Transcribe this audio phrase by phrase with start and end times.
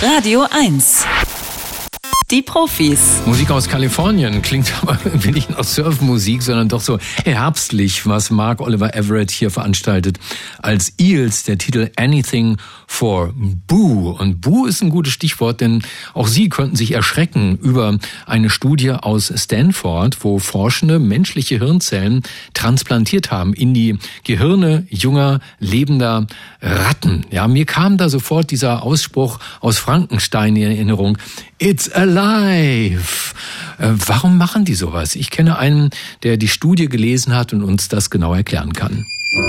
[0.00, 1.37] Radio 1.
[2.30, 3.22] Die Profis.
[3.24, 8.60] Musik aus Kalifornien klingt aber irgendwie nicht nach Surfmusik, sondern doch so herbstlich, was Mark
[8.60, 10.18] Oliver Everett hier veranstaltet
[10.58, 14.10] als Eels, der Titel Anything for Boo.
[14.10, 17.96] Und Boo ist ein gutes Stichwort, denn auch Sie könnten sich erschrecken über
[18.26, 26.26] eine Studie aus Stanford, wo Forschende menschliche Hirnzellen transplantiert haben in die Gehirne junger, lebender
[26.60, 27.24] Ratten.
[27.30, 31.16] Ja, mir kam da sofort dieser Ausspruch aus Frankenstein in Erinnerung.
[31.60, 33.34] It's alive.
[33.78, 35.14] Äh, warum machen die sowas?
[35.14, 35.90] Ich kenne einen,
[36.22, 39.06] der die Studie gelesen hat und uns das genau erklären kann.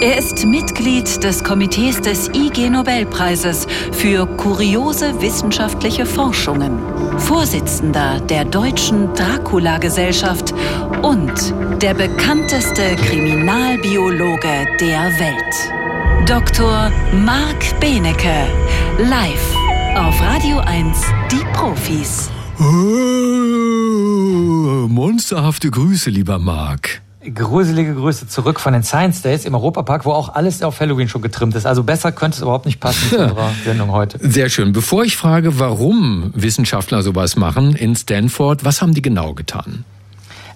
[0.00, 6.80] Er ist Mitglied des Komitees des IG Nobelpreises für kuriose wissenschaftliche Forschungen,
[7.18, 10.52] Vorsitzender der Deutschen Dracula-Gesellschaft
[11.02, 11.32] und
[11.80, 16.28] der bekannteste Kriminalbiologe der Welt.
[16.28, 16.90] Dr.
[17.24, 18.48] Marc Benecke,
[18.98, 19.54] live
[19.94, 21.00] auf Radio 1,
[21.30, 22.30] die Profis.
[22.62, 22.66] Oh,
[24.86, 27.00] monsterhafte Grüße, lieber Marc.
[27.34, 31.22] Gruselige Grüße zurück von den Science Days im Europapark, wo auch alles auf Halloween schon
[31.22, 31.64] getrimmt ist.
[31.64, 34.18] Also besser könnte es überhaupt nicht passen zu unserer Sendung heute.
[34.20, 34.72] Sehr schön.
[34.72, 39.86] Bevor ich frage, warum Wissenschaftler sowas machen in Stanford, was haben die genau getan?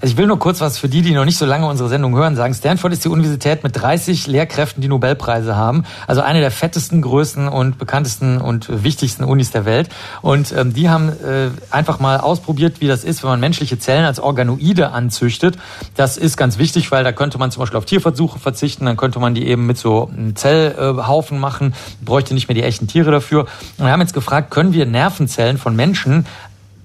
[0.05, 2.15] Also ich will nur kurz was für die, die noch nicht so lange unsere Sendung
[2.15, 2.53] hören, sagen.
[2.53, 5.85] Stanford ist die Universität mit 30 Lehrkräften, die Nobelpreise haben.
[6.07, 9.89] Also eine der fettesten, größten und bekanntesten und wichtigsten Unis der Welt.
[10.21, 14.05] Und ähm, die haben äh, einfach mal ausprobiert, wie das ist, wenn man menschliche Zellen
[14.05, 15.57] als Organoide anzüchtet.
[15.97, 19.21] Das ist ganz wichtig, weil da könnte man zum Beispiel auf Tierversuche verzichten, dann könnte
[19.21, 21.73] man die eben mit so einem Zellhaufen machen,
[22.05, 23.47] bräuchte nicht mehr die echten Tiere dafür.
[23.79, 26.27] Und wir haben jetzt gefragt, können wir Nervenzellen von Menschen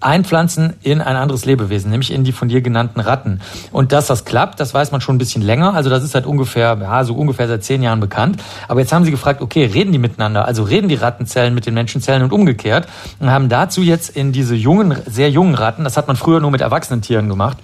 [0.02, 3.42] einpflanzen in ein anderes Lebewesen, nämlich in die von dir genannten Ratten.
[3.72, 5.74] Und dass das klappt, das weiß man schon ein bisschen länger.
[5.74, 8.42] Also das ist seit ungefähr, ja, so ungefähr seit zehn Jahren bekannt.
[8.68, 10.46] Aber jetzt haben sie gefragt, okay, reden die miteinander?
[10.46, 12.88] Also reden die Rattenzellen mit den Menschenzellen und umgekehrt?
[13.20, 16.52] Und haben dazu jetzt in diese jungen, sehr jungen Ratten, das hat man früher nur
[16.52, 17.58] mit erwachsenen Tieren gemacht,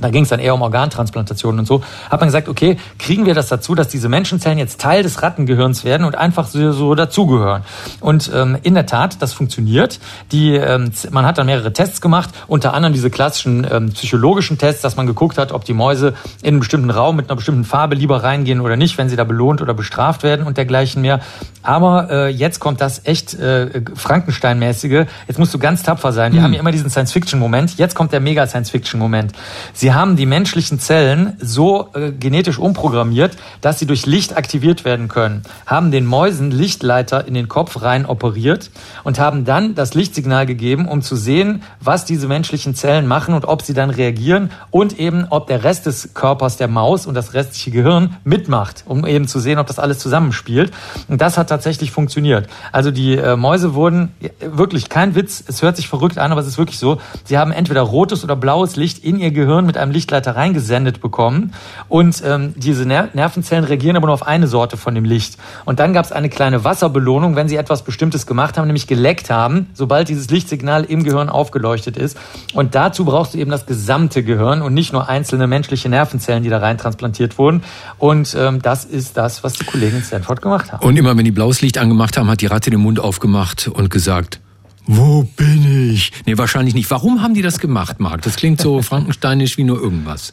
[0.00, 3.34] da ging es dann eher um Organtransplantationen und so, hat man gesagt, okay, kriegen wir
[3.34, 7.62] das dazu, dass diese Menschenzellen jetzt Teil des Rattengehirns werden und einfach so, so dazugehören.
[8.00, 10.00] Und ähm, in der Tat, das funktioniert.
[10.32, 14.82] Die, ähm, man hat dann mehrere Tests gemacht, unter anderem diese klassischen ähm, psychologischen Tests,
[14.82, 17.94] dass man geguckt hat, ob die Mäuse in einen bestimmten Raum mit einer bestimmten Farbe
[17.94, 21.20] lieber reingehen oder nicht, wenn sie da belohnt oder bestraft werden und dergleichen mehr.
[21.62, 25.06] Aber äh, jetzt kommt das echt äh, Frankenstein-mäßige.
[25.28, 26.32] Jetzt musst du ganz tapfer sein.
[26.32, 26.44] Wir mhm.
[26.44, 27.76] haben ja immer diesen Science-Fiction-Moment.
[27.76, 29.32] Jetzt kommt der Mega-Science-Fiction-Moment.
[29.80, 35.08] Sie haben die menschlichen Zellen so äh, genetisch umprogrammiert, dass sie durch Licht aktiviert werden
[35.08, 35.42] können.
[35.64, 38.70] Haben den Mäusen Lichtleiter in den Kopf rein operiert
[39.04, 43.46] und haben dann das Lichtsignal gegeben, um zu sehen, was diese menschlichen Zellen machen und
[43.46, 47.32] ob sie dann reagieren und eben, ob der Rest des Körpers der Maus und das
[47.32, 50.72] restliche Gehirn mitmacht, um eben zu sehen, ob das alles zusammenspielt.
[51.08, 52.50] Und das hat tatsächlich funktioniert.
[52.70, 56.46] Also die äh, Mäuse wurden wirklich kein Witz, es hört sich verrückt an, aber es
[56.46, 57.00] ist wirklich so.
[57.24, 61.52] Sie haben entweder rotes oder blaues Licht in ihr Gehirn mit einem Lichtleiter reingesendet bekommen.
[61.88, 65.38] Und ähm, diese Ner Nervenzellen reagieren aber nur auf eine Sorte von dem Licht.
[65.64, 69.30] Und dann gab es eine kleine Wasserbelohnung, wenn sie etwas Bestimmtes gemacht haben, nämlich geleckt
[69.30, 72.18] haben, sobald dieses Lichtsignal im Gehirn aufgeleuchtet ist.
[72.52, 76.50] Und dazu brauchst du eben das gesamte Gehirn und nicht nur einzelne menschliche Nervenzellen, die
[76.50, 77.62] da rein transplantiert wurden.
[77.98, 80.84] Und ähm, das ist das, was die Kollegen in Stanford gemacht haben.
[80.84, 83.88] Und immer wenn die blaues Licht angemacht haben, hat die Ratte den Mund aufgemacht und
[83.88, 84.40] gesagt,
[84.86, 86.12] wo bin ich?
[86.26, 86.90] Nee, wahrscheinlich nicht.
[86.90, 88.22] Warum haben die das gemacht, Marc?
[88.22, 90.32] Das klingt so frankensteinisch wie nur irgendwas.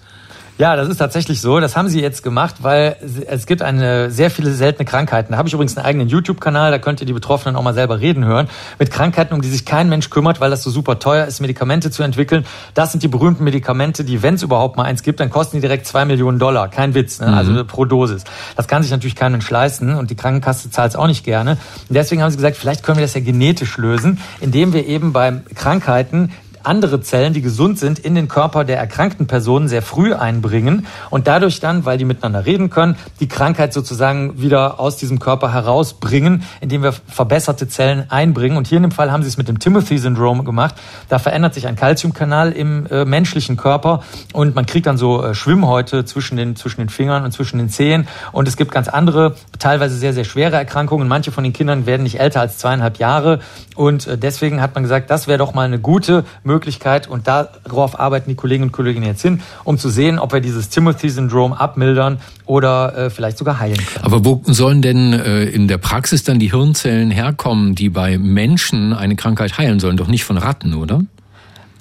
[0.58, 1.60] Ja, das ist tatsächlich so.
[1.60, 2.96] Das haben sie jetzt gemacht, weil
[3.28, 5.34] es gibt eine sehr viele seltene Krankheiten.
[5.34, 8.00] Da habe ich übrigens einen eigenen YouTube-Kanal, da könnt ihr die Betroffenen auch mal selber
[8.00, 8.50] reden hören.
[8.80, 11.92] Mit Krankheiten, um die sich kein Mensch kümmert, weil das so super teuer ist, Medikamente
[11.92, 12.44] zu entwickeln.
[12.74, 15.62] Das sind die berühmten Medikamente, die, wenn es überhaupt mal eins gibt, dann kosten die
[15.62, 16.70] direkt zwei Millionen Dollar.
[16.70, 17.28] Kein Witz, ne?
[17.28, 17.68] also mhm.
[17.68, 18.24] pro Dosis.
[18.56, 21.52] Das kann sich natürlich kein Mensch leisten und die Krankenkasse zahlt es auch nicht gerne.
[21.88, 25.14] Und deswegen haben sie gesagt, vielleicht können wir das ja genetisch lösen, indem wir eben
[25.14, 26.32] bei Krankheiten
[26.68, 31.28] andere Zellen, die gesund sind, in den Körper der erkrankten Personen sehr früh einbringen und
[31.28, 36.44] dadurch dann, weil die miteinander reden können, die Krankheit sozusagen wieder aus diesem Körper herausbringen,
[36.62, 38.58] indem wir verbesserte Zellen einbringen.
[38.58, 40.76] Und hier in dem Fall haben sie es mit dem Timothy-Syndrom gemacht.
[41.10, 44.04] Da verändert sich ein Calciumkanal im äh, menschlichen Körper
[44.34, 47.70] und man kriegt dann so äh, Schwimmhäute zwischen den, zwischen den Fingern und zwischen den
[47.70, 48.08] Zehen.
[48.32, 51.08] Und es gibt ganz andere, teilweise sehr, sehr schwere Erkrankungen.
[51.08, 53.40] Manche von den Kindern werden nicht älter als zweieinhalb Jahre.
[53.76, 57.28] Und äh, deswegen hat man gesagt, das wäre doch mal eine gute Möglichkeit, Möglichkeit und
[57.28, 61.54] darauf arbeiten die Kolleginnen und Kollegen jetzt hin, um zu sehen, ob wir dieses Timothy-Syndrom
[61.54, 64.04] abmildern oder äh, vielleicht sogar heilen können.
[64.04, 68.94] Aber wo sollen denn äh, in der Praxis dann die Hirnzellen herkommen, die bei Menschen
[68.94, 69.98] eine Krankheit heilen sollen?
[69.98, 71.02] Doch nicht von Ratten, oder?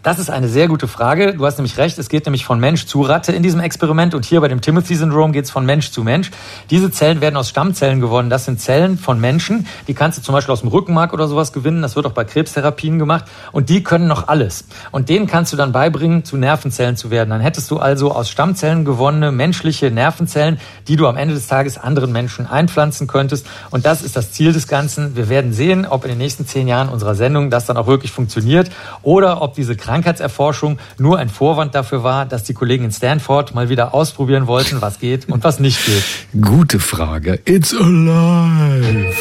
[0.07, 1.35] Das ist eine sehr gute Frage.
[1.35, 4.25] Du hast nämlich recht, es geht nämlich von Mensch zu Ratte in diesem Experiment und
[4.25, 6.31] hier bei dem Timothy-Syndrom geht es von Mensch zu Mensch.
[6.71, 8.31] Diese Zellen werden aus Stammzellen gewonnen.
[8.31, 11.53] Das sind Zellen von Menschen, die kannst du zum Beispiel aus dem Rückenmark oder sowas
[11.53, 11.83] gewinnen.
[11.83, 14.67] Das wird auch bei Krebstherapien gemacht und die können noch alles.
[14.93, 17.31] Und denen kannst du dann beibringen, zu Nervenzellen zu werden.
[17.31, 21.79] Dann hättest du also aus Stammzellen gewonnene menschliche Nervenzellen, die du am Ende des Tages
[21.79, 23.45] anderen Menschen einpflanzen könntest.
[23.73, 25.17] Und das ist das Ziel des Ganzen.
[25.17, 28.13] Wir werden sehen, ob in den nächsten zehn Jahren unserer Sendung das dann auch wirklich
[28.13, 28.71] funktioniert
[29.03, 33.55] oder ob diese Krankheit Krankheitserforschung nur ein Vorwand dafür war, dass die Kollegen in Stanford
[33.55, 36.05] mal wieder ausprobieren wollten, was geht und was nicht geht?
[36.39, 37.41] Gute Frage.
[37.47, 39.15] It's alive.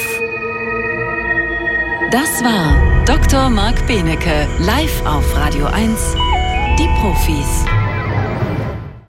[2.12, 3.50] Das war Dr.
[3.50, 5.98] Marc Benecke live auf Radio 1.
[6.78, 7.85] Die Profis.